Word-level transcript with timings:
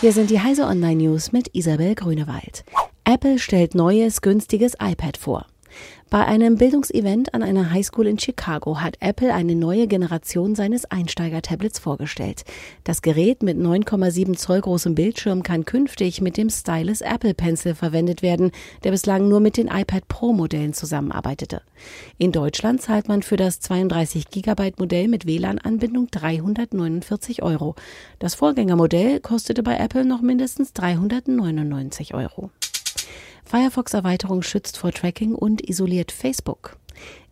Hier 0.00 0.14
sind 0.14 0.30
die 0.30 0.40
Heise 0.40 0.64
Online 0.64 0.96
News 0.96 1.30
mit 1.30 1.54
Isabel 1.54 1.94
Grünewald. 1.94 2.64
Apple 3.04 3.38
stellt 3.38 3.74
neues 3.74 4.22
günstiges 4.22 4.72
iPad 4.80 5.18
vor. 5.18 5.46
Bei 6.10 6.26
einem 6.26 6.56
Bildungsevent 6.56 7.34
an 7.34 7.44
einer 7.44 7.70
Highschool 7.70 8.08
in 8.08 8.18
Chicago 8.18 8.80
hat 8.80 8.96
Apple 8.98 9.32
eine 9.32 9.54
neue 9.54 9.86
Generation 9.86 10.56
seines 10.56 10.84
Einsteiger-Tablets 10.84 11.78
vorgestellt. 11.78 12.42
Das 12.82 13.00
Gerät 13.00 13.44
mit 13.44 13.56
9,7 13.56 14.36
Zoll 14.36 14.60
großem 14.60 14.96
Bildschirm 14.96 15.44
kann 15.44 15.64
künftig 15.64 16.20
mit 16.20 16.36
dem 16.36 16.50
Stylus 16.50 17.00
Apple 17.00 17.34
Pencil 17.34 17.76
verwendet 17.76 18.22
werden, 18.22 18.50
der 18.82 18.90
bislang 18.90 19.28
nur 19.28 19.38
mit 19.38 19.56
den 19.56 19.68
iPad 19.68 20.08
Pro 20.08 20.32
Modellen 20.32 20.72
zusammenarbeitete. 20.72 21.62
In 22.18 22.32
Deutschland 22.32 22.82
zahlt 22.82 23.06
man 23.06 23.22
für 23.22 23.36
das 23.36 23.60
32 23.60 24.30
Gigabyte 24.30 24.80
Modell 24.80 25.06
mit 25.06 25.26
WLAN-Anbindung 25.26 26.08
349 26.10 27.42
Euro. 27.44 27.76
Das 28.18 28.34
Vorgängermodell 28.34 29.20
kostete 29.20 29.62
bei 29.62 29.76
Apple 29.76 30.04
noch 30.04 30.22
mindestens 30.22 30.72
399 30.72 32.14
Euro. 32.14 32.50
Firefox-Erweiterung 33.50 34.42
schützt 34.42 34.78
vor 34.78 34.92
Tracking 34.92 35.34
und 35.34 35.68
isoliert 35.68 36.12
Facebook. 36.12 36.76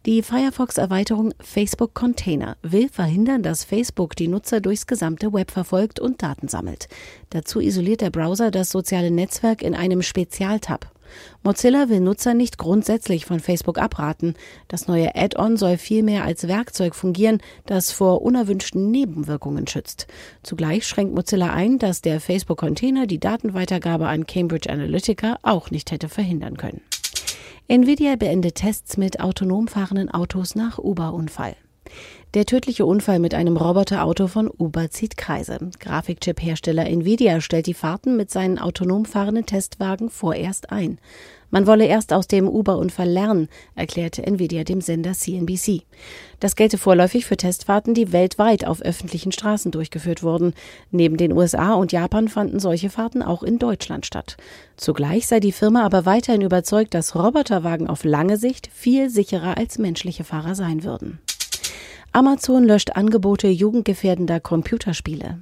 Die 0.05 0.21
Firefox-Erweiterung 0.21 1.33
Facebook 1.39 1.95
Container 1.95 2.57
will 2.61 2.89
verhindern, 2.89 3.45
dass 3.45 3.63
Facebook 3.63 4.17
die 4.17 4.27
Nutzer 4.27 4.61
durchs 4.61 4.89
gesamte 4.89 5.33
Web 5.33 5.53
verfolgt 5.53 6.01
und 6.01 6.21
Daten 6.21 6.49
sammelt. 6.49 6.89
Dazu 7.31 7.61
isoliert 7.61 8.01
der 8.01 8.11
Browser 8.11 8.51
das 8.51 8.71
soziale 8.71 9.13
Netzwerk 9.13 9.63
in 9.63 9.77
einem 9.77 10.03
Spezialtab. 10.03 10.91
Mozilla 11.43 11.89
will 11.89 12.01
Nutzer 12.01 12.35
nicht 12.35 12.59
grundsätzlich 12.59 13.27
von 13.27 13.41
Facebook 13.41 13.79
abraten. 13.79 14.35
Das 14.69 14.89
neue 14.89 15.15
Add-on 15.15 15.57
soll 15.57 15.79
vielmehr 15.79 16.25
als 16.25 16.49
Werkzeug 16.49 16.95
fungieren, 16.95 17.41
das 17.67 17.93
vor 17.93 18.23
unerwünschten 18.23 18.91
Nebenwirkungen 18.91 19.67
schützt. 19.67 20.07
Zugleich 20.43 20.87
schränkt 20.87 21.15
Mozilla 21.15 21.53
ein, 21.53 21.79
dass 21.79 22.03
der 22.03 22.21
Facebook-Container 22.21 23.07
die 23.07 23.21
Datenweitergabe 23.21 24.09
an 24.09 24.27
Cambridge 24.27 24.71
Analytica 24.71 25.39
auch 25.43 25.71
nicht 25.71 25.91
hätte 25.91 26.09
verhindern 26.09 26.57
können. 26.57 26.81
Nvidia 27.69 28.17
beendet 28.17 28.55
Tests 28.55 28.97
mit 28.97 29.21
autonom 29.21 29.69
fahrenden 29.69 30.11
Autos 30.11 30.55
nach 30.55 30.79
Uber-Unfall. 30.79 31.55
Der 32.35 32.45
tödliche 32.45 32.85
Unfall 32.85 33.21
mit 33.21 33.33
einem 33.33 33.57
Roboterauto 33.57 34.27
von 34.27 34.51
Uber 34.51 34.91
zieht 34.91 35.17
Kreise. 35.17 35.59
Grafikchip-Hersteller 35.81 36.87
Nvidia 36.87 37.41
stellt 37.41 37.67
die 37.67 37.75
Fahrten 37.75 38.19
mit 38.19 38.31
seinen 38.31 38.59
autonom 38.59 39.07
fahrenden 39.07 39.47
Testwagen 39.47 40.11
vorerst 40.11 40.71
ein. 40.71 40.99
Man 41.51 41.67
wolle 41.67 41.87
erst 41.87 42.13
aus 42.13 42.29
dem 42.29 42.47
Uber-Unfall 42.47 43.09
lernen, 43.09 43.49
erklärte 43.75 44.27
Nvidia 44.27 44.65
dem 44.65 44.83
Sender 44.83 45.13
CNBC. 45.15 45.85
Das 46.41 46.57
gelte 46.57 46.77
vorläufig 46.77 47.25
für 47.25 47.39
Testfahrten, 47.39 47.95
die 47.95 48.13
weltweit 48.13 48.67
auf 48.67 48.83
öffentlichen 48.83 49.33
Straßen 49.33 49.71
durchgeführt 49.71 50.23
wurden. 50.23 50.53
Neben 50.91 51.17
den 51.17 51.33
USA 51.33 51.73
und 51.73 51.93
Japan 51.93 52.29
fanden 52.29 52.61
solche 52.61 52.91
Fahrten 52.91 53.23
auch 53.23 53.43
in 53.43 53.59
Deutschland 53.59 54.05
statt. 54.05 54.37
Zugleich 54.77 55.27
sei 55.27 55.41
die 55.41 55.53
Firma 55.53 55.85
aber 55.87 56.05
weiterhin 56.05 56.43
überzeugt, 56.43 56.93
dass 56.93 57.15
Roboterwagen 57.15 57.87
auf 57.89 58.05
lange 58.05 58.37
Sicht 58.37 58.69
viel 58.71 59.09
sicherer 59.09 59.57
als 59.57 59.79
menschliche 59.79 60.25
Fahrer 60.25 60.55
sein 60.55 60.85
würden. 60.85 61.19
Amazon 62.19 62.65
löscht 62.65 62.97
Angebote 62.97 63.47
jugendgefährdender 63.47 64.41
Computerspiele. 64.41 65.41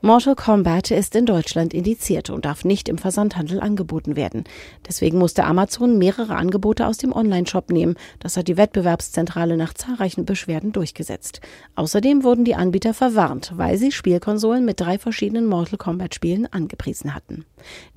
Mortal 0.00 0.34
Kombat 0.34 0.90
ist 0.90 1.14
in 1.14 1.26
Deutschland 1.26 1.74
indiziert 1.74 2.30
und 2.30 2.46
darf 2.46 2.64
nicht 2.64 2.88
im 2.88 2.96
Versandhandel 2.96 3.60
angeboten 3.60 4.16
werden. 4.16 4.44
Deswegen 4.88 5.18
musste 5.18 5.44
Amazon 5.44 5.98
mehrere 5.98 6.36
Angebote 6.36 6.86
aus 6.86 6.96
dem 6.96 7.12
Onlineshop 7.12 7.70
nehmen. 7.70 7.96
Das 8.18 8.38
hat 8.38 8.48
die 8.48 8.56
Wettbewerbszentrale 8.56 9.58
nach 9.58 9.74
zahlreichen 9.74 10.24
Beschwerden 10.24 10.72
durchgesetzt. 10.72 11.42
Außerdem 11.74 12.24
wurden 12.24 12.46
die 12.46 12.54
Anbieter 12.54 12.94
verwarnt, 12.94 13.52
weil 13.54 13.76
sie 13.76 13.92
Spielkonsolen 13.92 14.64
mit 14.64 14.80
drei 14.80 14.98
verschiedenen 14.98 15.44
Mortal 15.44 15.76
Kombat 15.76 16.14
Spielen 16.14 16.50
angepriesen 16.50 17.14
hatten. 17.14 17.44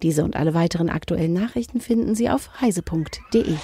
Diese 0.04 0.26
und 0.26 0.36
alle 0.36 0.54
weiteren 0.54 0.90
aktuellen 0.90 1.32
Nachrichten 1.32 1.80
finden 1.80 2.16
Sie 2.16 2.30
auf 2.30 2.50
heise.de. 2.60 3.56